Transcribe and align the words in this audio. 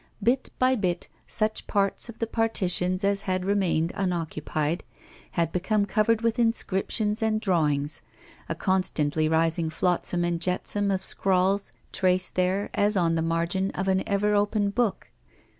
Bit 0.23 0.49
by 0.57 0.73
bit, 0.73 1.07
such 1.27 1.67
parts 1.67 2.09
of 2.09 2.17
the 2.17 2.25
partitions 2.25 3.03
as 3.03 3.21
had 3.29 3.45
remained 3.45 3.91
unoccupied 3.93 4.83
had 5.33 5.51
become 5.51 5.85
covered 5.85 6.21
with 6.23 6.39
inscriptions 6.39 7.21
and 7.21 7.39
drawings, 7.39 8.01
a 8.49 8.55
constantly 8.55 9.29
rising 9.29 9.69
flotsam 9.69 10.23
and 10.25 10.41
jetsam 10.41 10.89
of 10.89 11.03
scrawls 11.03 11.71
traced 11.91 12.33
there 12.33 12.71
as 12.73 12.97
on 12.97 13.13
the 13.13 13.21
margin 13.21 13.69
of 13.75 13.87
an 13.87 14.01
ever 14.09 14.33
open 14.33 14.71
book. 14.71 15.11